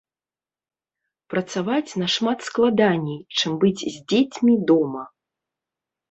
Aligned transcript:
Працаваць 1.33 1.97
нашмат 2.03 2.39
складаней, 2.47 3.19
чым 3.37 3.51
быць 3.65 3.81
з 3.83 3.93
дзецьмі 4.13 4.53
дома. 4.71 5.03